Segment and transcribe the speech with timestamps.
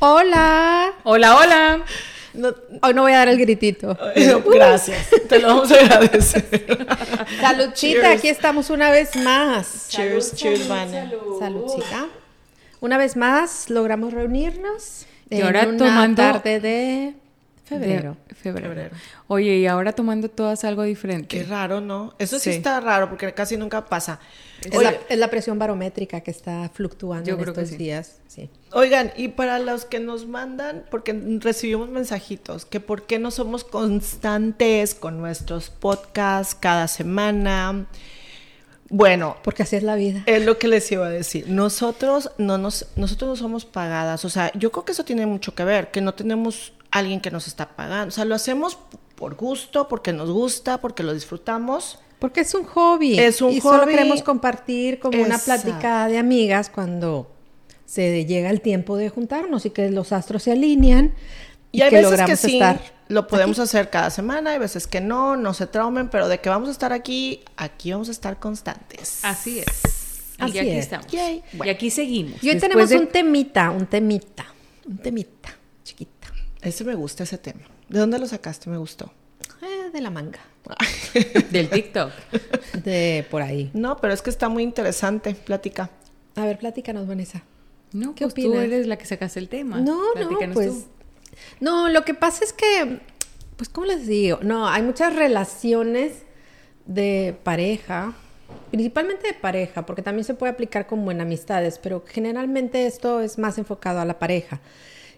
[0.00, 0.92] Hola.
[1.04, 1.84] Hola, hola.
[2.32, 3.96] No, hoy no voy a dar el gritito.
[4.52, 6.86] Gracias, te lo vamos a agradecer.
[7.40, 9.88] Saludcita, aquí estamos una vez más.
[9.90, 11.10] Cheers, cheers, Vane.
[11.38, 12.06] Saludcita.
[12.80, 15.06] Una vez más logramos reunirnos.
[15.28, 17.14] Y ahora en una tomando- tarde de
[17.78, 18.16] febrero.
[18.28, 18.68] De febrero.
[18.68, 18.96] Febrero.
[19.28, 21.28] Oye, y ahora tomando todas algo diferente.
[21.38, 22.14] Qué raro, ¿no?
[22.18, 22.56] Eso sí, Sí.
[22.56, 24.20] está raro porque casi nunca pasa.
[24.62, 27.70] Es, Oye, la, es la presión barométrica que está fluctuando Yo en creo que estos
[27.78, 27.82] sí.
[27.82, 28.20] días.
[28.26, 28.50] Sí.
[28.72, 33.64] Oigan, y para los que nos mandan, porque recibimos mensajitos, que por qué no somos
[33.64, 37.86] constantes con nuestros podcasts cada semana.
[38.92, 40.24] Bueno, Porque así es la vida.
[40.26, 41.48] es lo que les iba a decir.
[41.48, 44.24] Nosotros no nos, nosotros no somos pagadas.
[44.24, 47.30] O sea, yo creo que eso tiene mucho que ver, que no tenemos alguien que
[47.30, 48.08] nos está pagando.
[48.08, 48.78] O sea, lo hacemos
[49.14, 51.98] por gusto, porque nos gusta, porque lo disfrutamos.
[52.18, 53.18] Porque es un hobby.
[53.18, 53.92] Es un y solo hobby.
[53.92, 55.62] queremos compartir como una Exacto.
[55.64, 57.30] plática de amigas cuando
[57.86, 61.14] se llega el tiempo de juntarnos y que los astros se alinean
[61.72, 62.80] y, Y hay que veces que logramos sí, estar.
[63.08, 66.48] lo podemos hacer cada semana, hay veces que no, no se traumen, pero de que
[66.48, 69.20] vamos a estar aquí, aquí vamos a estar constantes.
[69.24, 69.66] Así es.
[70.38, 70.78] Así y aquí es.
[70.84, 71.06] estamos.
[71.08, 71.42] Yay.
[71.64, 72.42] Y aquí seguimos.
[72.42, 74.46] Y hoy Después tenemos de- un temita, un temita,
[74.86, 76.19] un temita, chiquita,
[76.62, 77.62] Ese me gusta ese tema.
[77.88, 78.68] ¿De dónde lo sacaste?
[78.70, 79.12] Me gustó.
[79.62, 80.40] eh, de la manga,
[81.50, 82.10] del TikTok.
[82.84, 83.70] de por ahí.
[83.74, 85.34] No, pero es que está muy interesante.
[85.34, 85.90] Platica.
[86.36, 87.42] A ver, platícanos, Vanessa.
[87.92, 88.64] No, ¿Qué pues tú opinas?
[88.64, 89.80] eres la que sacaste el tema.
[89.80, 90.68] No, no, pues.
[90.68, 90.84] tú.
[91.60, 93.00] No, lo que pasa es que,
[93.56, 94.38] pues, ¿cómo les digo?
[94.42, 96.12] No, hay muchas relaciones
[96.86, 98.12] de pareja,
[98.70, 103.38] principalmente de pareja, porque también se puede aplicar como en amistades, pero generalmente esto es
[103.38, 104.60] más enfocado a la pareja.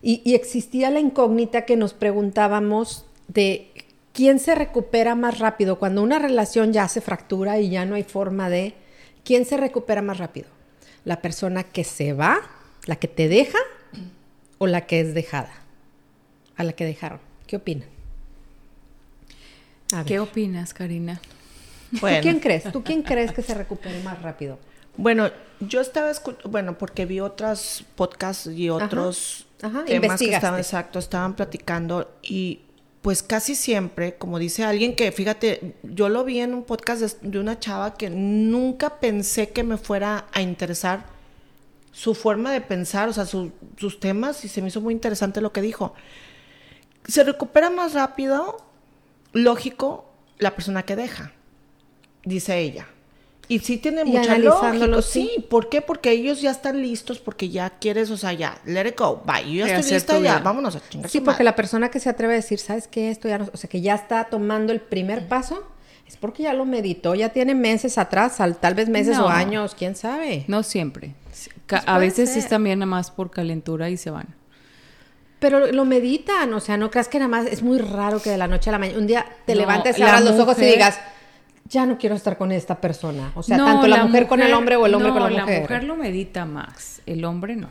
[0.03, 3.71] Y, y existía la incógnita que nos preguntábamos de
[4.13, 8.03] quién se recupera más rápido cuando una relación ya se fractura y ya no hay
[8.03, 8.75] forma de,
[9.25, 10.49] ¿quién se recupera más rápido?
[11.05, 12.41] ¿La persona que se va,
[12.87, 13.59] la que te deja
[14.59, 15.53] o la que es dejada?
[16.57, 17.21] A la que dejaron.
[17.47, 17.89] ¿Qué opinan?
[20.07, 21.21] ¿Qué opinas, Karina?
[22.01, 22.73] Bueno, ¿Tú quién crees?
[22.73, 24.59] ¿Tú quién crees que se recupere más rápido?
[24.97, 25.31] bueno,
[25.61, 30.99] yo estaba escuchando, bueno, porque vi otros podcasts y otros ajá, temas que estaban, exacto,
[30.99, 32.61] estaban platicando y
[33.01, 37.31] pues casi siempre, como dice alguien que, fíjate, yo lo vi en un podcast de,
[37.31, 41.07] de una chava que nunca pensé que me fuera a interesar
[41.91, 45.41] su forma de pensar, o sea, su- sus temas, y se me hizo muy interesante
[45.41, 45.95] lo que dijo.
[47.05, 48.65] Se recupera más rápido,
[49.33, 50.09] lógico,
[50.39, 51.33] la persona que deja,
[52.25, 52.87] dice ella.
[53.49, 55.31] Y sí tiene Y mucha lógica, sí.
[55.37, 55.45] sí.
[55.45, 55.83] ¿Por qué?
[55.83, 59.43] Porque ellos ya están listos, porque ya quieres, o sea, ya, let it go, bye.
[59.53, 60.39] Yo ya estoy lista, ya, vida.
[60.39, 61.45] vámonos a chingar Sí, porque madre.
[61.45, 63.11] la persona que se atreve a decir, ¿sabes qué?
[63.11, 65.65] Esto ya no, o sea, que ya está tomando el primer paso,
[66.07, 69.27] es porque ya lo meditó, ya tiene meses atrás, al- tal vez meses No.
[69.27, 70.45] o años, quién sabe.
[70.47, 71.15] No siempre.
[71.67, 72.39] Pues a veces ser.
[72.39, 74.35] es también nada más por calentura y se van.
[75.41, 78.39] Pero lo meditan, o sea, no creas que nada más es muy raro que de
[78.39, 81.01] la noche a la mañana un día te No, levantes, abras los ojos y digas,
[81.73, 83.33] ya no quiero estar con esta persona.
[83.35, 85.41] O sea, No, tanto la, mujer, con el hombre o el hombre no, con la
[85.43, 85.55] mujer.
[85.57, 87.69] la mujer lo medita más, el hombre no.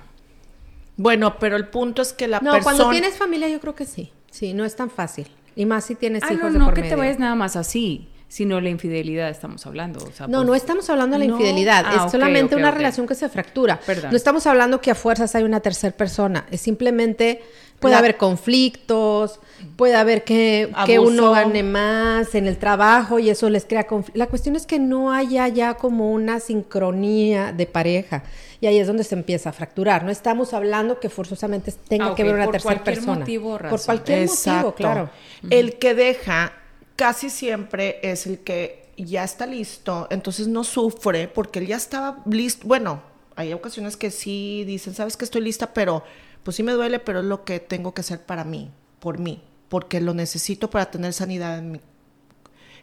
[0.97, 2.63] Bueno, pero el punto es que la No, persona...
[2.75, 4.11] cuando tienes familia yo creo que sí.
[4.29, 5.28] Sí, no es tan fácil.
[5.56, 7.56] Y más si tienes Ah, hijos no, de no por que te vayas nada más
[7.56, 10.00] así, sino la infidelidad estamos hablando.
[10.06, 11.38] o sea, No, pues- no estamos hablando de la No.
[11.38, 13.79] infidelidad, Ah, es ok, solamente una relación que se fractura.
[13.85, 14.11] Perdón.
[14.11, 17.41] No estamos hablando que a fuerzas hay una tercera persona, es simplemente
[17.81, 19.40] puede La- haber conflictos,
[19.75, 24.18] puede haber que, que uno gane más en el trabajo y eso les crea conflicto.
[24.18, 28.24] La cuestión es que no haya ya como una sincronía de pareja
[28.62, 30.03] y ahí es donde se empieza a fracturar.
[30.03, 33.20] No estamos hablando que forzosamente tenga Ah, que ver una por tercera cualquier persona.
[33.20, 33.86] motivo o por razón.
[33.86, 35.09] cualquier motivo, claro.
[35.50, 36.53] El que deja
[36.96, 42.20] casi siempre es el que ya está listo, entonces no sufre porque él ya estaba
[42.30, 42.68] listo.
[42.68, 43.02] Bueno,
[43.36, 46.03] hay ocasiones que sí dicen, sabes que estoy lista, pero
[46.44, 49.41] pues sí me duele, pero es lo que tengo que hacer para mí, por mí,
[49.69, 51.81] porque lo necesito para tener sanidad en mi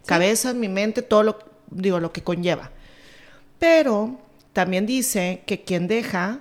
[0.06, 1.38] cabeza, en mi mente, todo lo,
[1.70, 2.70] digo, lo que conlleva.
[3.58, 4.18] Pero
[4.52, 6.40] también dice que quien deja,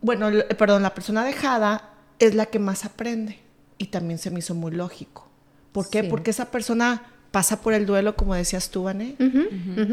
[0.00, 3.38] bueno, el- perdón, la persona dejada es la que más aprende.
[3.78, 5.28] Y también se me hizo muy lógico.
[5.72, 6.02] ¿Por qué?
[6.02, 6.08] Sí.
[6.08, 9.16] Porque esa persona pasa por el duelo, como decías tú, Vané.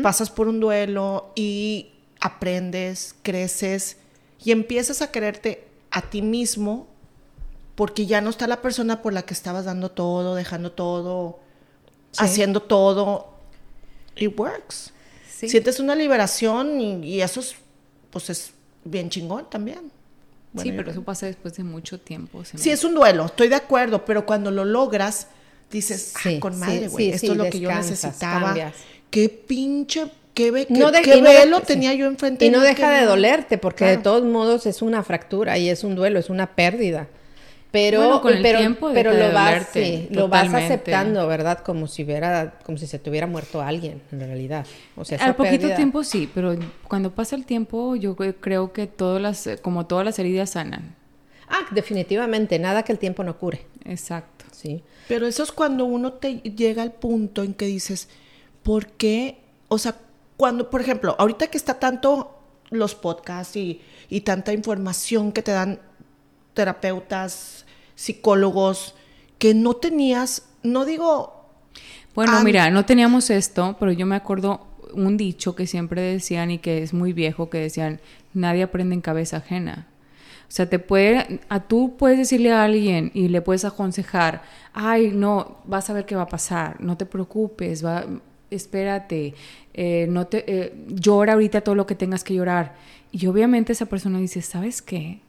[0.03, 3.97] Pasas por un duelo y aprendes, creces
[4.43, 6.87] y empiezas a quererte a ti mismo
[7.75, 11.39] porque ya no está la persona por la que estabas dando todo, dejando todo,
[12.11, 12.23] Sí.
[12.23, 13.27] haciendo todo.
[14.15, 14.91] It works.
[15.31, 15.47] Sí.
[15.47, 17.55] Sientes una liberación y, y eso es,
[18.11, 18.51] pues es
[18.83, 19.91] bien chingón también.
[20.51, 22.39] Bueno, sí, pero eso pasa después de mucho tiempo.
[22.39, 25.27] me Sí, es un duelo, estoy de acuerdo, pero cuando lo logras,
[25.71, 28.47] dices, ah, Sí, con sí, madre, güey, esto es lo que yo necesitaba.
[28.47, 28.73] cambias.
[29.11, 31.97] Qué pinche ¿Qué, ve- No qué- de- qué y no velo deja- tenía sí.
[31.97, 32.45] yo enfrente?
[32.45, 35.95] Y no deja de dolerte, porque de todos modos es una fractura y es un
[35.95, 37.07] duelo, es una pérdida.
[37.71, 41.59] Pero, Bueno, con el pero, tiempo pero lo vas, dolerte, sí, lo vas aceptando, ¿verdad?
[41.59, 44.65] Como si hubiera, como si se te hubiera muerto alguien, en realidad.
[44.95, 46.55] O sea, Al poquito pérdida- tiempo sí, pero
[46.87, 50.49] cuando pasa el tiempo yo cre- creo que todas las, eh, como todas las heridas
[50.51, 50.95] sanan.
[51.47, 53.61] Ah, definitivamente, nada que el tiempo no cure.
[53.85, 54.45] Exacto.
[54.51, 54.83] Sí.
[55.07, 58.09] Pero eso es cuando uno te llega al punto en que dices,
[58.63, 59.37] ¿por qué?
[59.67, 59.95] O sea,
[60.39, 62.39] cuando, por ejemplo, ahorita que está tanto
[62.69, 65.81] los podcasts y, y tanta información que te dan
[66.53, 68.95] terapeutas, psicólogos,
[69.37, 71.51] que no tenías, no digo,
[72.15, 76.59] Bueno, mira, no teníamos esto, pero yo me acuerdo un dicho que siempre decían y
[76.59, 77.99] que es muy viejo, que decían,
[78.33, 79.87] nadie aprende en cabeza ajena.
[80.47, 84.41] O sea, te puede, a tú puedes decirle a alguien y le puedes aconsejar,
[84.71, 88.05] ay, no, vas a ver qué va a pasar, no te preocupes, va,
[88.51, 89.33] espérate,
[89.73, 92.75] eh, no te, eh, llora ahorita todo lo que tengas que llorar.
[93.11, 95.21] Y obviamente esa persona dice, ¿sabes qué?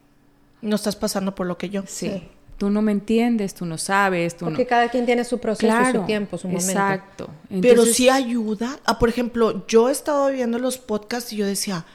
[0.62, 1.84] no estás pasando por lo que yo.
[1.86, 2.22] Sí.
[2.58, 4.68] Tú no me entiendes, tú no sabes, tú Porque no...
[4.68, 6.70] cada quien tiene su proceso, su tiempo, su momento.
[6.70, 7.30] Exacto.
[7.62, 8.78] Pero sí ayuda.
[8.84, 11.86] Ah, por ejemplo, yo he estado viendo los podcasts y yo decía,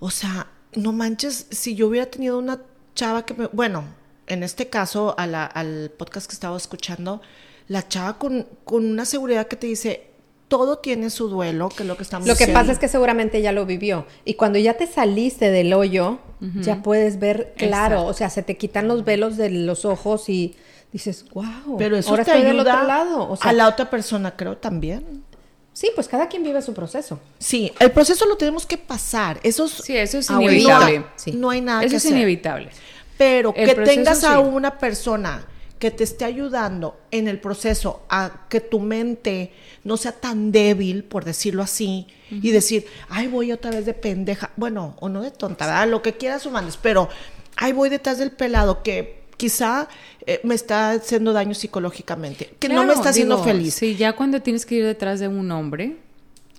[0.00, 2.62] o sea, no manches, si yo hubiera tenido una
[2.94, 3.46] chava que me.
[3.48, 3.84] Bueno,
[4.26, 7.20] en este caso, a la- al podcast que estaba escuchando,
[7.66, 10.06] la chava con, con una seguridad que te dice,
[10.48, 12.60] todo tiene su duelo, que es lo que estamos Lo que diciendo.
[12.60, 14.06] pasa es que seguramente ya lo vivió.
[14.24, 16.18] Y cuando ya te saliste del hoyo,
[16.62, 17.94] ya puedes ver claro.
[17.96, 18.10] Exacto.
[18.10, 20.54] O sea, se te quitan los velos de los ojos y
[20.92, 21.76] dices, wow.
[21.78, 23.28] Pero eso ahora te estoy del otro lado.
[23.30, 25.22] O sea, a la otra persona, creo, también.
[25.74, 27.20] Sí, pues cada quien vive su proceso.
[27.38, 29.38] Sí, el proceso lo tenemos que pasar.
[29.42, 30.98] Eso es, Sí, eso es inevitable.
[31.00, 31.32] no, Sí.
[31.32, 32.16] no hay nada Eso que es hacer.
[32.16, 32.70] inevitable.
[33.16, 34.42] Pero El que proceso, tengas a sí.
[34.42, 35.46] una persona
[35.78, 39.52] que te esté ayudando en el proceso a que tu mente
[39.84, 44.50] no sea tan débil, por decirlo así, y decir, ay, voy otra vez de pendeja,
[44.56, 45.88] bueno, o no de tonta, ¿verdad?
[45.88, 47.08] Lo que quieras o mandes, pero
[47.56, 49.88] ay, voy detrás del pelado que quizá
[50.26, 53.74] eh, me está haciendo daño psicológicamente, que no me Claro, está haciendo digo, feliz.
[53.74, 55.96] Sí, ya cuando tienes que ir detrás de un hombre,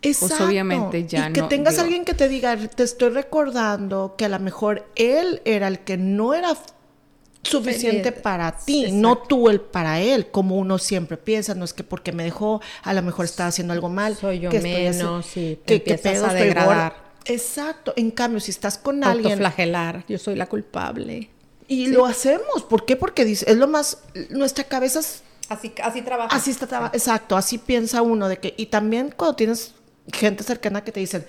[0.02, 0.46] Exacto.
[0.46, 4.26] obviamente ya y que no, tengas digo- alguien que te diga, te estoy recordando que
[4.26, 6.56] a lo mejor él era el que no era
[7.44, 9.00] suficiente para ti, Exacto.
[9.02, 12.62] no tú el para él, como uno siempre piensa, no es que porque me dejó,
[12.84, 15.98] a lo mejor estaba haciendo algo mal, Soy yo que estoy menos, sí, te que,
[15.98, 17.10] pedo, a degradar.
[17.26, 20.04] Exacto, en cambio, si estás con alguien Autoflagelar.
[20.08, 21.30] Yo soy la culpable.
[21.68, 22.96] y lo hacemos, ¿por qué?
[22.96, 24.00] Porque dice, es lo más,
[24.30, 26.36] nuestra cabeza es Así, así trabaja.
[26.36, 29.74] Así está, traba- exacto, así piensa uno de que, y también cuando tienes
[30.14, 31.26] gente cercana que te dicen,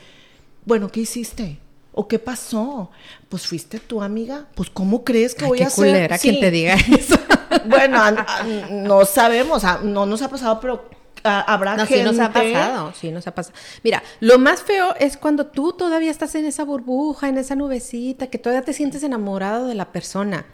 [0.66, 1.58] bueno, ¿qué hiciste?
[1.92, 2.90] ¿O qué pasó?
[3.28, 5.84] Pues fuiste tu amiga, pues ¿cómo crees que Ay, voy qué a hacer?
[5.86, 6.40] culera quien Sí.
[6.40, 7.16] te diga eso.
[7.66, 10.88] Bueno, a- a- no sabemos, a- no nos ha pasado, pero
[11.24, 11.98] habrá No, gente.
[11.98, 13.56] sí nos ha pasado, sí nos ha pasado.
[13.82, 18.28] Mira, lo más feo es cuando tú todavía estás en esa burbuja, en esa nubecita,
[18.28, 20.46] que todavía te sientes enamorado de la persona.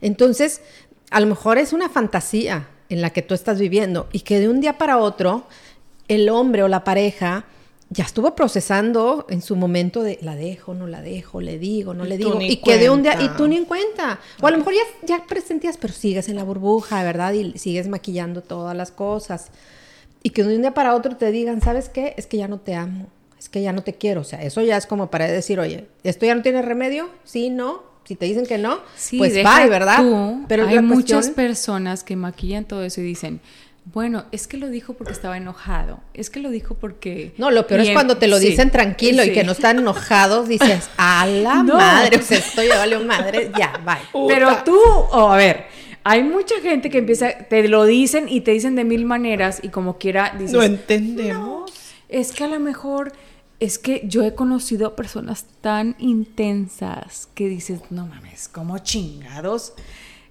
[0.00, 0.60] Entonces,
[1.10, 4.48] a lo mejor es una fantasía en la que tú estás viviendo y que de
[4.48, 5.46] un día para otro
[6.08, 7.44] el hombre o la pareja
[7.88, 12.04] ya estuvo procesando en su momento de la dejo, no la dejo, le digo, no
[12.04, 14.18] Y le digo, y que de un día y tú ni en cuenta.
[14.40, 17.32] O a lo mejor ya, ya presentías, pero sigues en la burbuja, ¿verdad?
[17.32, 19.48] Y sigues maquillando todas las cosas.
[20.22, 22.14] Y que de un día para otro te digan, ¿sabes qué?
[22.16, 23.06] Es que ya no te amo,
[23.38, 24.22] es que ya no te quiero.
[24.22, 27.08] O sea, eso ya es como para decir, oye, ¿esto ya no tiene remedio?
[27.22, 27.84] Sí, no.
[28.04, 29.98] Si te dicen que no, sí, pues bye, ¿verdad?
[29.98, 30.44] tú.
[30.46, 33.40] Pero hay muchas cuestión- personas que maquillan todo eso y dicen,
[33.92, 37.32] bueno, es que lo dijo porque estaba enojado, es que lo dijo porque...
[37.38, 40.48] No, lo peor es cuando te lo sí, dicen tranquilo y que no están enojados,
[40.48, 41.76] dices, a la No.
[41.76, 44.26] madre, o sea, esto ya valió madre, ya, bye.
[44.28, 45.66] Pero tú, oh, a ver,
[46.02, 49.68] hay mucha gente que empieza, te lo dicen y te dicen de mil maneras y
[49.68, 51.70] como quiera dices, No entendemos.
[52.08, 53.12] es que a lo mejor,
[53.60, 59.74] es que yo he conocido a personas tan intensas que dices, no mames, como chingados,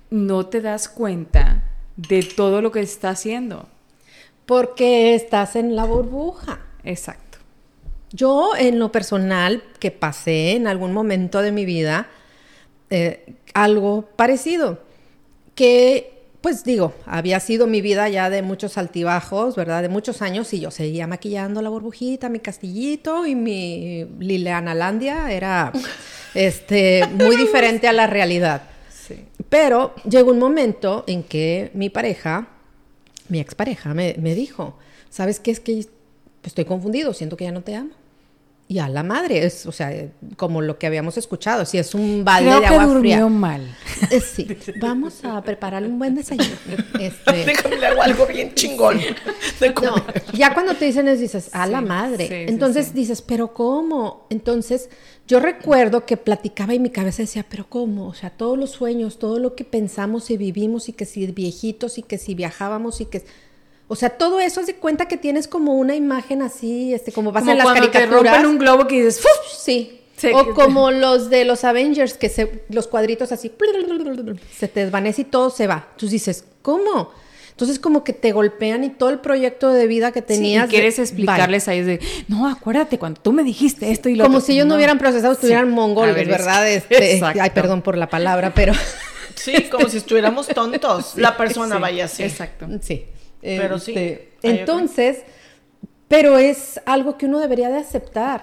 [0.10, 1.64] no te das cuenta
[1.96, 3.68] de todo lo que está haciendo.
[4.46, 6.60] Porque estás en la burbuja.
[6.84, 7.40] Exacto.
[8.12, 12.08] Yo, en lo personal, que pasé en algún momento de mi vida
[12.90, 14.80] eh, algo parecido,
[15.56, 19.82] que, pues digo, había sido mi vida ya de muchos altibajos, ¿verdad?
[19.82, 25.32] De muchos años y yo seguía maquillando la burbujita, mi castillito y mi Liliana Landia
[25.32, 25.72] era
[26.36, 28.62] este, muy diferente a la realidad.
[29.50, 32.48] Pero llegó un momento en que mi pareja,
[33.30, 34.78] mi expareja, me, me dijo,
[35.10, 35.52] ¿sabes qué?
[35.52, 35.86] Es que
[36.44, 37.92] estoy confundido, siento que ya no te amo.
[38.68, 39.94] Y a la madre, es, o sea,
[40.38, 43.28] como lo que habíamos escuchado, si es un balde Creo de que agua durmió fría.
[43.28, 43.78] mal.
[44.10, 44.48] Eh, Sí,
[44.82, 46.50] vamos a prepararle un buen desayuno.
[47.00, 49.00] Este, Déjame le hago algo bien chingón.
[49.60, 50.24] de no, comer.
[50.34, 52.28] ya cuando te dicen eso dices, a la madre.
[52.28, 52.94] sí, Entonces sí.
[52.94, 54.26] dices, pero ¿cómo?
[54.32, 54.90] Entonces
[55.28, 58.08] yo recuerdo que platicaba y mi cabeza decía, pero ¿cómo?
[58.08, 62.00] O sea, todos los sueños, todo lo que pensamos y vivimos y que si viejitos
[62.00, 63.24] y que si viajábamos y que...
[63.88, 67.32] O sea, todo eso haz de cuenta que tienes como una imagen así, este, como
[67.32, 68.34] vas Como en las cuando te caricaturas.
[68.34, 69.60] rompen un globo que dices, ¡Fuf!
[69.60, 70.02] Sí.
[70.18, 73.52] Sí, o que- como los de los Avengers, que se, los cuadritos así,
[74.58, 75.90] se te desvanece y todo se va.
[75.98, 77.12] Tú dices, ¿cómo?
[77.52, 80.68] Entonces como que te golpean y todo el proyecto de vida que Sí, tenías.
[80.68, 84.16] y quieres de- explicarles a ellos de, no, acuérdate cuando tú me dijiste esto y
[84.16, 84.48] lo Como otro".
[84.48, 85.74] si ellos no, hubieran procesado, estuvieran Sí.
[85.74, 86.70] mongoles, A ver, es- ¿verdad?
[86.70, 87.40] Este, Exacto.
[87.42, 88.74] ay, perdón por la palabra, pero
[89.36, 91.14] Sí, como si estuviéramos tontos.
[91.18, 92.24] La persona Sí, vaya así.
[92.24, 92.68] Exacto.
[92.82, 93.06] sí.
[93.58, 94.50] Pero sí, Este, otra.
[94.52, 95.18] entonces,
[96.08, 98.42] pero es algo que uno debería de aceptar.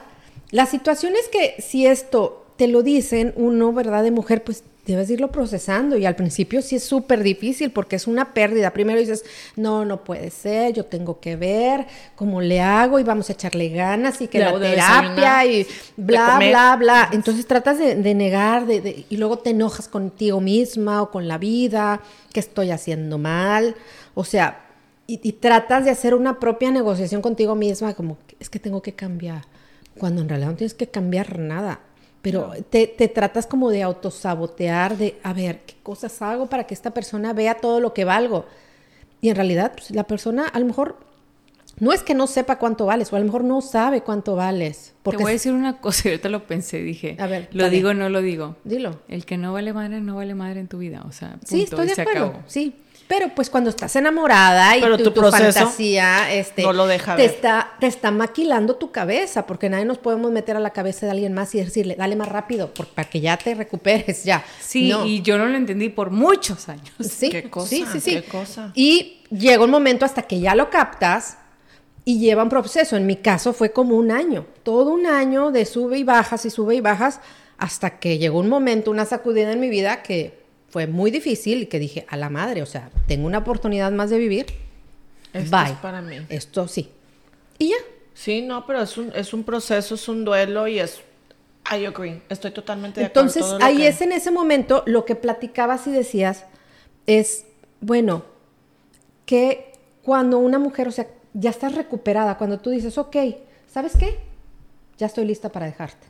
[0.50, 4.02] La situación es que si esto te lo dicen, uno, ¿verdad?
[4.02, 8.08] De mujer, pues debes irlo procesando y al principio sí es súper difícil porque es
[8.08, 8.72] una pérdida.
[8.72, 13.30] Primero dices, no, no puede ser, yo tengo que ver cómo le hago y vamos
[13.30, 15.66] a echarle ganas y que la terapia y
[15.96, 17.08] bla, bla, bla.
[17.12, 21.28] Entonces tratas de, de negar de- de- y luego te enojas contigo misma o con
[21.28, 22.00] la vida,
[22.32, 23.76] que estoy haciendo mal.
[24.14, 24.66] O sea,
[25.14, 28.94] y, y tratas de hacer una propia negociación contigo misma, como es que tengo que
[28.94, 29.42] cambiar,
[29.98, 31.80] cuando en realidad no tienes que cambiar nada.
[32.22, 36.74] Pero te, te tratas como de autosabotear, de, a ver, ¿qué cosas hago para que
[36.74, 38.46] esta persona vea todo lo que valgo?
[39.20, 40.96] Y en realidad, pues, la persona a lo mejor
[41.80, 44.94] no es que no sepa cuánto vales, o a lo mejor no sabe cuánto vales.
[45.02, 47.64] Porque Te voy a decir una cosa, yo te lo pensé, dije, A ver, lo
[47.64, 47.74] dale.
[47.76, 48.54] digo o no lo digo.
[48.62, 49.00] Dilo.
[49.08, 51.62] El que no vale madre, no vale madre en tu vida, o sea, punto, Sí,
[51.62, 52.26] estoy y de se acuerdo.
[52.26, 52.44] acabó.
[52.46, 52.76] Sí.
[53.14, 56.86] Pero pues cuando estás enamorada y Pero tu, tu tu proceso fantasía este, no lo
[56.86, 57.30] deja te ver.
[57.30, 61.12] está te está maquilando tu cabeza, porque nadie nos podemos meter a la cabeza de
[61.12, 64.42] alguien más y decirle, dale más rápido, por- para que ya te recuperes ya.
[64.60, 65.04] Sí, No.
[65.04, 66.90] y yo no lo entendí por muchos años.
[67.00, 68.10] Sí, Qué cosa, sí, sí, sí.
[68.12, 68.70] qué cosa.
[68.74, 71.36] Y llega un momento hasta que ya lo captas
[72.06, 72.96] y lleva un proceso.
[72.96, 76.50] En mi caso fue como un año, todo un año de sube y bajas y
[76.50, 77.20] sube y bajas,
[77.58, 80.40] hasta que llegó un momento, una sacudida en mi vida que
[80.72, 84.08] fue muy difícil y que dije, a la madre, o sea, tengo una oportunidad más
[84.10, 84.46] de vivir.
[85.32, 85.66] Esto Bye.
[85.72, 86.16] es para mí.
[86.30, 86.90] Esto sí.
[87.58, 87.76] Y ya.
[88.14, 91.00] Sí, no, pero es un, es un proceso, es un duelo y es...
[91.70, 92.22] I agree.
[92.28, 93.28] Estoy totalmente de acuerdo.
[93.28, 96.44] Entonces, ahí que- es en ese momento lo que platicabas y decías
[97.06, 97.44] es,
[97.80, 98.24] bueno,
[99.26, 103.16] que cuando una mujer, o sea, ya estás recuperada, cuando tú dices, ok,
[103.70, 104.18] ¿sabes qué?
[104.98, 106.06] Ya estoy lista para dejarte.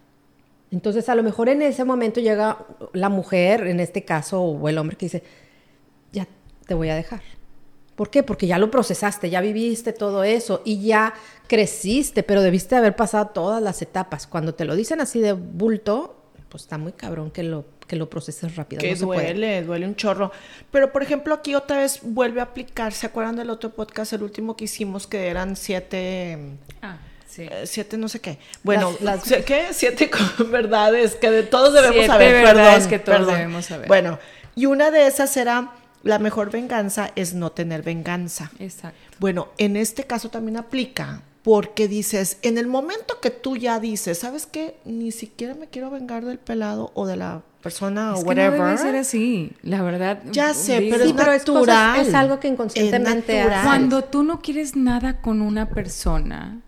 [0.73, 4.79] Entonces, a lo mejor en ese momento llega la mujer, en este caso, o el
[4.79, 5.23] hombre que dice,
[6.13, 6.27] ya
[6.67, 7.21] te voy a dejar.
[7.95, 8.23] ¿Por qué?
[8.23, 11.13] Porque ya lo procesaste, ya viviste todo eso y ya
[11.47, 14.27] creciste, pero debiste haber pasado todas las etapas.
[14.27, 16.17] Cuando te lo dicen así de bulto,
[16.49, 18.81] pues está muy cabrón que lo, que lo proceses rápido.
[18.81, 19.25] Que no se puede.
[19.25, 20.33] duele, duele un chorro.
[20.71, 22.95] Pero, por ejemplo, aquí otra vez vuelve a aplicar.
[22.95, 26.39] ¿Se acuerdan del otro podcast, el último que hicimos, que eran siete...
[26.81, 26.97] Ah,
[27.33, 27.43] sí.
[27.51, 28.39] eh, siete no sé qué.
[28.63, 29.69] Bueno, Las- las- ¿qué?
[29.73, 30.11] Siete
[30.51, 32.33] verdades que de todos debemos Siete saber.
[32.45, 33.35] verdades perdón, que todos perdón.
[33.37, 33.89] debemos saber.
[33.89, 34.19] Bueno,
[34.55, 35.73] y una de esas era,
[36.03, 38.51] la mejor venganza es no tener venganza.
[38.59, 38.99] Exacto.
[39.19, 44.19] Bueno, en este caso también aplica porque dices, en el momento que tú ya dices,
[44.19, 44.77] ¿sabes qué?
[44.85, 48.43] Ni siquiera me quiero vengar del pelado o de la persona Es o que no
[48.43, 48.61] whatever.
[48.63, 50.21] debe ser así, la verdad.
[50.31, 52.07] Ya sé, digo, pero Sí, es pero es, cosas- natural.
[52.07, 53.65] es algo que inconscientemente Es natural.
[53.65, 56.61] Cuando tú no quieres nada con una persona,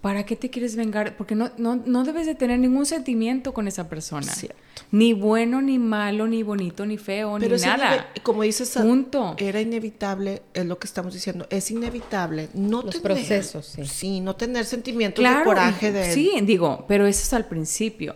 [0.00, 1.16] ¿para qué te quieres vengar?
[1.16, 4.32] Porque no, no, no debes de tener ningún sentimiento con esa persona.
[4.32, 4.56] Cierto.
[4.92, 7.96] Ni bueno, ni malo, ni bonito, ni feo, Pero ni es nada.
[8.14, 9.34] ineve- como dices, Punto.
[9.38, 13.84] era inevitable, es lo que estamos diciendo, es inevitable no Los tener, procesos, sí.
[13.86, 18.14] Sí, no tener sentimientos Claro, de coraje de sí, digo, pero eso es al principio.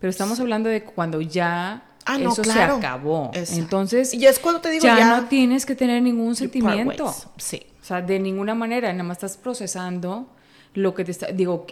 [0.00, 2.74] Pero estamos hablando de cuando ya Ah, no, eso claro.
[2.74, 3.30] se acabó.
[3.34, 3.60] Exacto.
[3.62, 7.12] Entonces, Y es cuando te digo, ya, ya- no tienes que tener ningún sentimiento.
[7.36, 7.62] Sí.
[7.82, 10.28] O sea, de ninguna manera, nada más estás procesando
[10.76, 11.26] lo que te está.
[11.32, 11.66] Digo,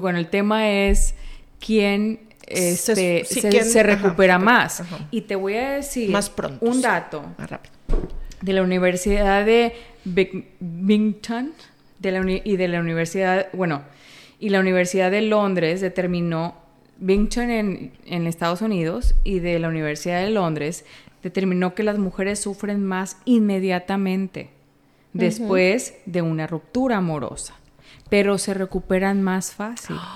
[0.00, 1.14] bueno, el tema es
[1.64, 4.44] quién, este, sí, se, quién- se ajá, recupera ajá.
[4.44, 4.82] más.
[5.10, 6.64] Y te voy a decir Más pronto.
[6.64, 7.74] un dato Más rápido.
[8.40, 9.72] de la Universidad de
[10.60, 11.52] Binghamton
[11.98, 13.82] de la uni- y de la Universidad, bueno,
[14.40, 16.56] y la Universidad de Londres determinó,
[16.98, 20.84] Binghamton en, en Estados Unidos y de la Universidad de Londres
[21.22, 24.50] determinó que las mujeres sufren más inmediatamente
[25.12, 27.54] después de una ruptura amorosa,
[28.12, 29.96] pero se recuperan más fácil,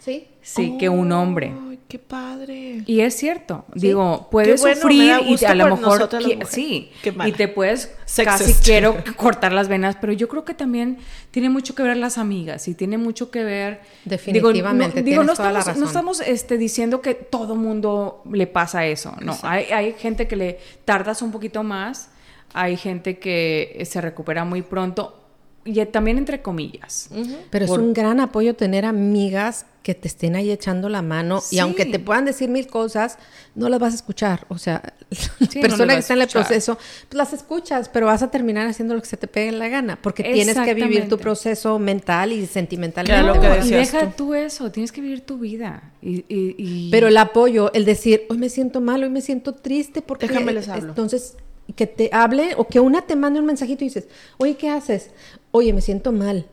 [0.00, 0.28] Sí.
[0.42, 1.54] sí, que un hombre.
[1.70, 2.82] Ay, Qué padre.
[2.84, 6.10] Y es cierto, digo, puedes bueno, sufrir y a lo mejor
[6.46, 8.24] sí, Qué y te puedes Sexist.
[8.24, 10.98] casi quiero cortar las venas, pero yo creo que también
[11.30, 15.52] tiene mucho que ver las amigas y tiene mucho que ver Definitivamente, digo, no, toda
[15.52, 19.94] la estamos, no estamos este, diciendo que todo mundo le pasa eso, no, hay, hay
[19.94, 22.10] gente que le tardas un poquito más,
[22.52, 25.23] hay gente que se recupera muy pronto
[25.64, 27.08] y también entre comillas.
[27.50, 31.42] Pero Por- es un gran apoyo tener amigas que te estén ahí echando la mano
[31.42, 31.56] Sí.
[31.56, 33.18] y aunque te puedan decir mil cosas,
[33.54, 34.46] no las vas a escuchar.
[34.48, 34.94] O sea,
[35.40, 36.76] la Sí, persona que está en el proceso,
[37.08, 39.68] pues las escuchas, pero vas a terminar haciendo lo que se te pegue en la
[39.68, 43.08] gana, porque tienes que vivir tu proceso mental y sentimental.
[43.08, 44.26] Era lo que No, y deja tú.
[44.28, 45.92] tú eso, tienes que vivir tu vida.
[46.00, 49.54] Y, y- y- Pero el apoyo, el decir, hoy me siento mal, hoy me siento
[49.54, 50.88] triste, porque Déjame les hablo.
[50.90, 51.36] entonces
[51.76, 54.06] que te hable o que una te mande un mensajito y dices,
[54.38, 55.10] oye, ¿qué haces?
[55.56, 56.46] Oye, me siento mal.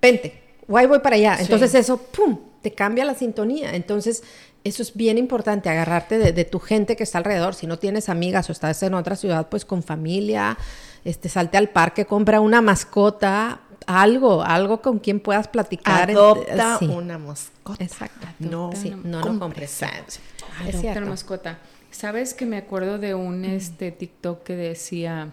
[0.00, 0.40] Vente,
[0.72, 1.36] ahí voy para allá.
[1.36, 1.42] Sí.
[1.42, 3.74] Entonces eso, ¡pum!, te cambia la sintonía.
[3.74, 4.22] Entonces
[4.62, 7.56] eso es bien importante, agarrarte de, de tu gente que está alrededor.
[7.56, 10.56] Si no tienes amigas o estás en otra ciudad, pues con familia,
[11.04, 16.08] este, salte al parque, compra una mascota, algo, algo con quien puedas platicar.
[16.10, 16.86] Adopta Sí.
[16.86, 17.82] una mascota.
[17.82, 18.28] Exacto.
[18.38, 19.80] No, Sí, no, no compres.
[19.80, 20.20] compres.
[20.68, 21.58] Es Adopta una mascota.
[21.90, 25.30] ¿Sabes que me acuerdo de un este TikTok que decía,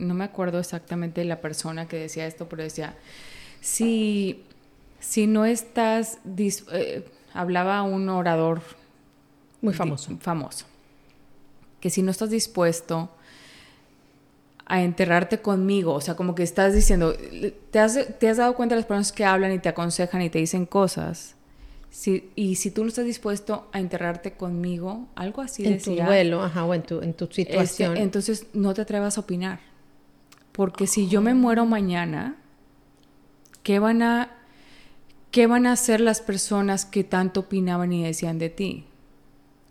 [0.00, 2.96] no me acuerdo exactamente la persona que decía esto, pero decía,
[3.60, 4.42] si,
[4.98, 7.04] si no estás, dis- eh,
[7.34, 8.62] hablaba un orador
[9.60, 10.16] Muy di- famoso.
[10.20, 10.66] famoso,
[11.80, 13.10] que si no estás dispuesto
[14.66, 17.14] a enterrarte conmigo, o sea, como que estás diciendo,
[17.70, 20.30] te has, te has dado cuenta de las personas que hablan y te aconsejan y
[20.30, 21.34] te dicen cosas,
[21.90, 26.40] si, y si tú no estás dispuesto a enterrarte conmigo, algo así en tu duelo,
[26.44, 27.96] ajá, o en tu, en tu este, situación.
[27.96, 29.58] entonces no te atrevas a opinar,
[30.52, 32.36] porque si yo me muero mañana,
[33.62, 34.30] ¿qué van a,
[35.30, 38.84] qué van a hacer las personas que tanto opinaban y decían de ti?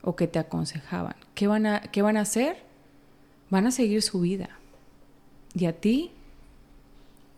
[0.02, 1.16] O que te aconsejaban.
[1.36, 2.64] ¿Qué van a, qué van a hacer?
[3.50, 4.50] Van a seguir su vida.
[5.54, 6.12] Y a ti,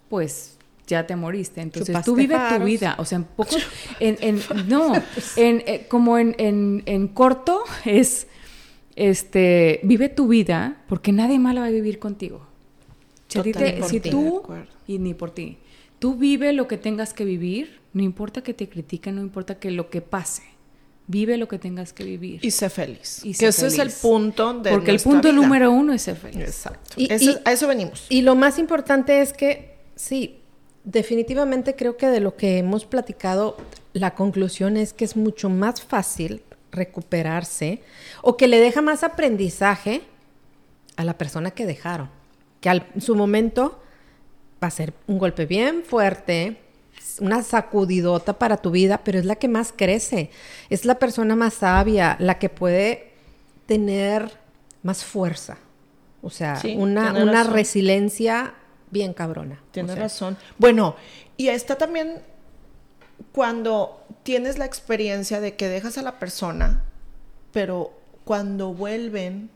[0.10, 0.58] pues
[0.88, 1.62] ya te moriste.
[1.62, 2.60] Entonces Chupaste tú vive faros.
[2.60, 2.96] tu vida.
[3.00, 3.56] O sea, en poco.
[4.00, 4.94] En, en- no,
[5.38, 8.28] en, eh, como en, en, en corto es.
[8.98, 12.46] Este, vive tu vida porque nadie más la va a vivir contigo.
[13.32, 14.44] Si, a ti te- Totalmente si de tú,
[14.88, 15.58] y ni por ti,
[16.00, 19.72] tú vive lo que tengas que vivir, no importa que te critiquen, no importa que
[19.72, 20.44] lo que pase,
[21.08, 22.40] vive lo que tengas que vivir.
[22.44, 23.22] Y sé feliz.
[23.24, 25.34] Y que ese es el punto de Porque el punto vida.
[25.42, 26.42] número uno es ser feliz.
[26.42, 26.92] Exacto.
[26.98, 28.06] Y- Ese- y- a eso venimos.
[28.10, 30.40] Y lo más importante es que, sí,
[30.84, 33.56] definitivamente creo que de lo que hemos platicado,
[33.94, 36.42] la conclusión es que es mucho más fácil
[36.72, 37.82] recuperarse
[38.22, 40.02] o que le deja más aprendizaje
[40.96, 42.10] a la persona que dejaron,
[42.62, 43.82] que al, en su momento
[44.64, 46.62] va a ser un golpe bien fuerte,
[47.20, 50.30] una sacudidota para tu vida, pero es la que más crece,
[50.70, 53.12] es la persona más sabia, la que puede
[53.66, 54.32] tener
[54.84, 55.58] más fuerza,
[56.22, 57.54] o sea, Sí, una, una razón.
[57.54, 58.54] resiliencia
[58.92, 59.60] bien cabrona.
[59.72, 60.38] Tienes O sea, razón.
[60.58, 60.96] Bueno,
[61.38, 62.22] y está también
[63.32, 66.84] cuando tienes la experiencia de que dejas a la persona,
[67.52, 67.92] pero
[68.26, 69.50] cuando vuelven,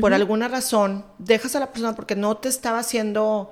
[0.00, 3.50] por alguna razón, dejas a la persona porque no te estaba haciendo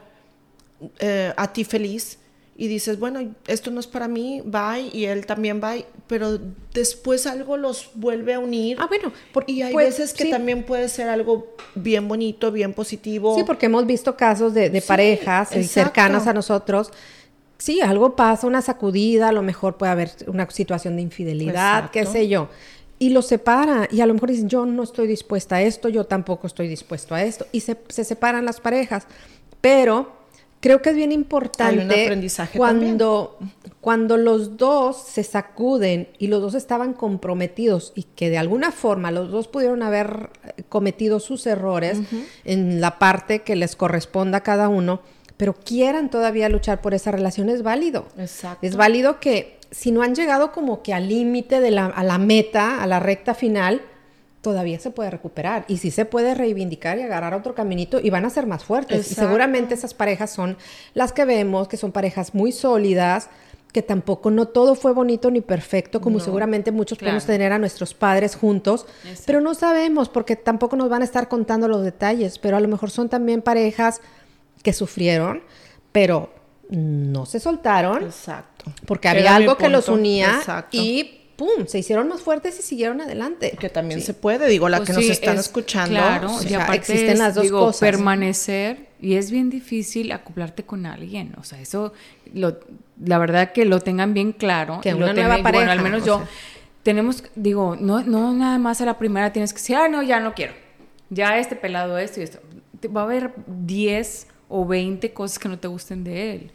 [0.98, 2.18] eh, a ti feliz
[2.56, 6.38] y dices, bueno, esto no es para mí, bye, y él también bye, pero
[6.74, 8.76] después algo los vuelve a unir.
[8.78, 10.30] Ah, bueno, porque y hay pues, veces que sí.
[10.30, 13.34] también puede ser algo bien bonito, bien positivo.
[13.34, 15.72] Sí, porque hemos visto casos de, de Sí, parejas eh, exacto.
[15.72, 16.92] cercanas a nosotros.
[17.56, 22.04] Sí, algo pasa, una sacudida, a lo mejor puede haber una situación de infidelidad, qué
[22.04, 22.48] sé yo.
[23.00, 26.04] Y los separa, y a lo mejor dicen, yo no estoy dispuesta a esto, yo
[26.04, 29.06] tampoco estoy dispuesto a esto, y se, se separan las parejas.
[29.60, 30.20] Pero
[30.60, 33.38] creo que es bien importante aprendizaje cuando,
[33.80, 39.10] cuando los dos se sacuden y los dos estaban comprometidos y que de alguna forma
[39.10, 41.98] los dos pudieron haber eh, cometido sus errores
[42.44, 45.00] en la parte que les corresponda a cada uno,
[45.36, 48.06] pero quieran todavía luchar por esa relación, es válido.
[48.18, 48.66] Exacto.
[48.66, 52.18] Es válido que si no han llegado como que al límite de la, a la
[52.18, 53.82] meta, a la recta final,
[54.40, 58.24] todavía se puede recuperar y sí se puede reivindicar y agarrar otro caminito y van
[58.24, 59.10] a ser más fuertes.
[59.10, 60.56] Y seguramente esas parejas son
[60.94, 63.28] las que vemos, que son parejas muy sólidas,
[63.72, 67.10] que tampoco no todo fue bonito ni perfecto, como No, seguramente muchos claro.
[67.10, 68.86] podemos tener a nuestros padres juntos,
[69.26, 72.66] pero no sabemos porque tampoco nos van a estar contando los detalles, pero a lo
[72.66, 74.00] mejor son también parejas
[74.62, 75.42] que sufrieron,
[75.92, 76.32] pero
[76.70, 78.49] no se soltaron Exacto.
[78.86, 80.76] Porque Era había mi algo que los unía Exacto.
[80.76, 81.66] y ¡pum!
[81.66, 83.56] se hicieron más fuertes y siguieron adelante.
[83.58, 84.06] Que también Sí.
[84.06, 85.90] se puede, digo, la Pues que nos sí, están es- escuchando.
[85.98, 87.80] Claro, o y sea, aparte existen es, las dos digo, cosas.
[87.80, 91.92] permanecer y es bien difícil acoplarte con alguien, o sea, eso
[92.34, 92.58] lo,
[93.02, 95.56] la verdad que lo tengan bien claro, Que y lo una tengan- nueva y bueno,
[95.58, 96.28] pareja, al menos yo sea.
[96.82, 100.20] tenemos, digo, no, no nada más a la primera tienes que decir, ah, no, ya
[100.20, 100.52] no quiero.
[101.08, 102.38] Ya este pelado, esto y esto.
[102.94, 106.50] Va a haber 10 o 20 cosas que no te gusten de él.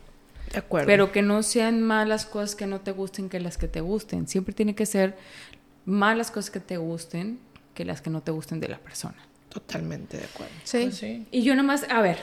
[0.55, 0.87] De acuerdo.
[0.87, 4.27] Pero que no sean malas cosas que no te gusten que las que te gusten.
[4.27, 5.17] Siempre tiene que ser
[5.85, 7.39] malas cosas que te gusten
[7.73, 9.17] que las que no te gusten de la persona.
[9.49, 10.53] Totalmente de acuerdo.
[10.63, 10.83] Sí.
[10.83, 11.27] Pues sí.
[11.31, 12.17] Y yo nomás, a ver,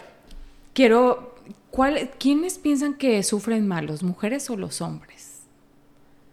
[0.74, 1.34] quiero,
[1.70, 5.40] ¿cuál, ¿quiénes piensan que sufren más, los mujeres o los hombres?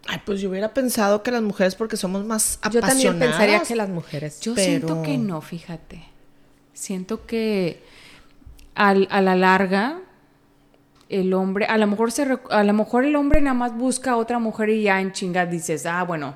[0.08, 2.90] Ay, pues yo hubiera pensado que las mujeres porque somos más Yo apasionadas.
[2.94, 4.40] también pensaría que las mujeres.
[4.42, 6.04] Yo Pero- siento que no, fíjate.
[6.74, 7.84] Siento que
[8.76, 10.00] al- a la larga
[11.10, 14.18] el hombre, a lo mejor se a lo mejor el hombre nada más busca a
[14.18, 16.36] otra mujer y ya en chingas dices, ah, bueno,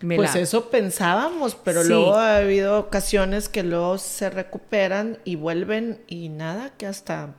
[0.00, 1.88] me Pues la- eso pensábamos, pero Sí.
[1.88, 7.34] luego ha habido ocasiones que luego se recuperan y vuelven y nada, que hasta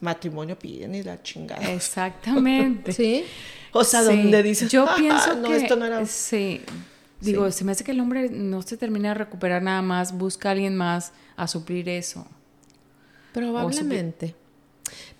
[0.00, 1.70] matrimonio piden y la chingada.
[1.72, 2.92] Exactamente.
[2.92, 3.24] Sí.
[3.72, 4.06] O sea, Sí.
[4.08, 6.04] donde dices, Yo "Ah, pienso no, que esto no era.
[6.06, 6.60] sí.
[7.20, 10.48] Digo, se me hace que el hombre no se termina de recuperar nada más, busca
[10.48, 12.26] a alguien más a suplir eso.
[13.32, 14.34] Probablemente.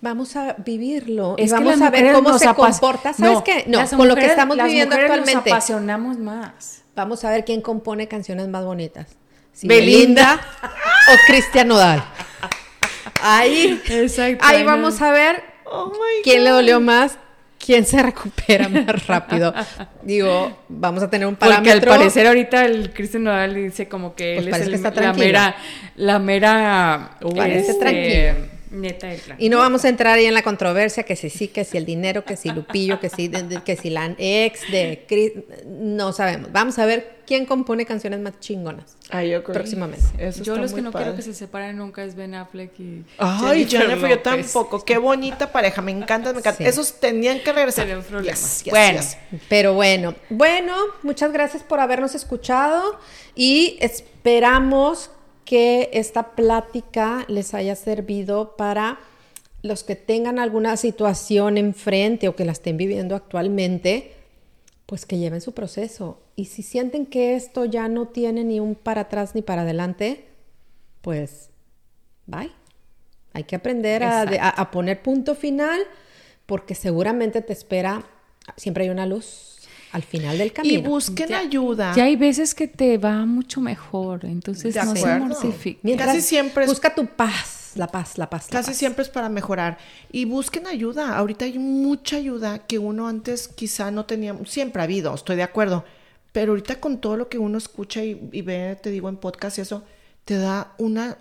[0.01, 3.13] Vamos a vivirlo Es vamos a ver cómo se comporta.
[3.13, 3.65] ¿Sabes No, qué?
[3.67, 5.33] No, con lo que estamos las viviendo actualmente.
[5.35, 6.81] Nos apasionamos más.
[6.95, 9.07] Vamos a ver quién compone canciones más bonitas.
[9.53, 10.37] Si Belinda.
[10.37, 10.41] Belinda
[11.13, 12.03] o Cristian Nodal.
[13.21, 14.43] Ahí, Exacto.
[14.45, 15.91] ahí vamos a ver Oh
[16.23, 17.17] quién le dolió más,
[17.63, 19.53] quién se recupera más rápido.
[20.01, 21.93] Digo, vamos a tener un Porque parámetro.
[21.93, 25.01] al parecer ahorita el Cristian Nodal dice como que Pues él es el- que está
[25.01, 25.55] la mera,
[25.95, 28.50] la mera Parece tranquilo.
[28.71, 29.37] Neta del plan.
[29.39, 31.85] Y no vamos a entrar ahí en la controversia que si sí, que si el
[31.85, 35.33] dinero, que si Lupillo, que si, de- de- que si la ex de Chris,
[35.65, 36.51] no sabemos.
[36.51, 38.95] Vamos a ver quién compone canciones más chingonas.
[39.09, 40.05] Ay, yo creo Próximamente.
[40.17, 41.05] Eso Yo los que no padre.
[41.07, 44.23] quiero que se separen nunca es Ben Affleck y Ay, Jennifer, yo López.
[44.23, 44.83] tampoco.
[44.85, 46.57] Qué bonita pareja, me encanta, me encanta.
[46.57, 46.63] Sí.
[46.65, 47.83] Esos tenían que regresar.
[47.85, 48.35] Sería un problema.
[48.37, 48.99] Yes, yes, Bueno.
[48.99, 49.17] yes.
[49.49, 52.99] Pero bueno, bueno, muchas gracias por habernos escuchado
[53.35, 55.09] y esperamos
[55.51, 58.99] que esta plática les haya servido para
[59.63, 64.13] los que tengan alguna situación enfrente o que la estén viviendo actualmente,
[64.85, 66.21] pues que lleven su proceso.
[66.37, 70.23] Y si sienten que esto ya no tiene ni un para atrás ni para adelante,
[71.01, 71.49] pues
[72.27, 72.53] bye.
[73.33, 75.81] Hay que aprender a, a poner punto final
[76.45, 78.05] porque seguramente te espera,
[78.55, 79.50] siempre hay una luz
[79.91, 80.89] al final del Y camino.
[80.89, 81.93] busquen Ya- ayuda.
[81.95, 85.25] Ya hay veces que te va mucho mejor, entonces De no se acuerdo.
[85.25, 85.79] mortifiquen.
[85.83, 88.47] Mientras Casi siempre es- busca tu paz, la paz, la paz.
[88.51, 88.77] la Casi paz.
[88.77, 89.77] siempre es para mejorar.
[90.11, 91.17] Y busquen ayuda.
[91.17, 94.35] Ahorita hay mucha ayuda que uno antes quizá no tenía.
[94.45, 95.83] Siempre ha habido, estoy de acuerdo.
[96.31, 99.57] Pero ahorita con todo lo que uno escucha y, y ve, te digo, en podcast
[99.57, 99.83] y eso,
[100.23, 101.17] te da una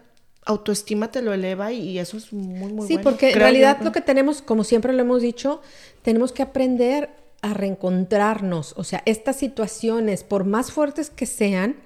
[0.47, 3.11] autoestima, te lo eleva y, y eso es muy, muy Sí, bueno.
[3.11, 3.85] porque en Creo realidad yo.
[3.85, 5.61] lo que tenemos, como siempre lo hemos dicho,
[6.03, 7.11] tenemos que aprender
[7.43, 8.75] a reencontrarnos.
[8.77, 11.77] O sea, estas situaciones, por más fuertes que sean,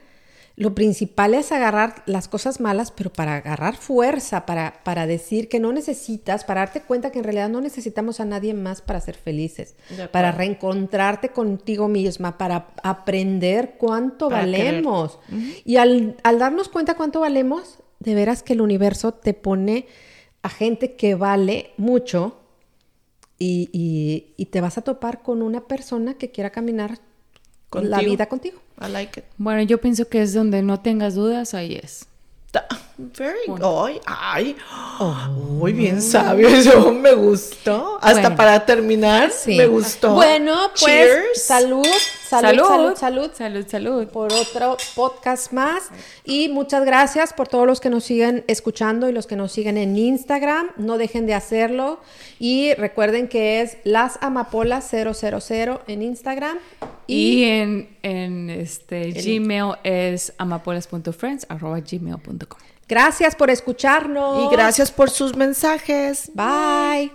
[0.56, 5.58] lo principal es agarrar las cosas malas, pero para agarrar fuerza, para, para decir que
[5.58, 9.16] no necesitas, para darte cuenta que en realidad no necesitamos a nadie más para ser
[9.16, 9.74] felices,
[10.12, 15.18] para reencontrarte contigo misma, para aprender cuánto Para valemos.
[15.64, 19.86] Y al, al darnos cuenta cuánto valemos, de veras que el universo te pone
[20.42, 22.43] a gente que vale mucho
[23.38, 26.98] y, y- y te vas a topar con una persona que quiera caminar la
[27.96, 28.10] Contigo.
[28.10, 28.58] vida contigo.
[28.80, 29.26] I like it.
[29.36, 32.06] Bueno, yo pienso que es donde no tengas dudas, ahí es.
[32.96, 34.00] Very good.
[34.06, 34.54] Ay,
[35.58, 36.46] muy bien sabio.
[36.56, 37.98] Eso me gustó.
[38.00, 38.36] Hasta Bueno.
[38.36, 39.56] para terminar, Sí.
[39.56, 40.14] me gustó.
[40.14, 41.42] Bueno, pues Cheers.
[41.42, 41.84] salud,
[42.40, 44.06] salud, salud, salud, salud, salud.
[44.08, 45.90] por otro podcast más.
[46.24, 49.76] Y muchas gracias por todos los que nos siguen escuchando y los que nos siguen
[49.78, 50.70] en Instagram.
[50.76, 52.00] No dejen de hacerlo.
[52.38, 56.58] Y recuerden que es las amapolas 000 en Instagram.
[57.06, 62.60] Y en, en este Gmail es amapolas.friends arroba gmail.com.
[62.88, 64.44] gracias por escucharnos.
[64.44, 66.30] Y gracias por sus mensajes.
[66.34, 67.12] Bye.